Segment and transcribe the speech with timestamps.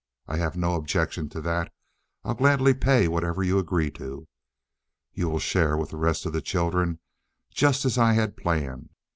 [0.27, 1.71] I have no objection to that.
[2.23, 4.27] I'll gladly pay whatever you agree to.
[5.13, 6.97] You will share with the rest of the children,
[7.53, 8.89] just as I had planned.